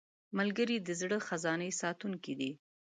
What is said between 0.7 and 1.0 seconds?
د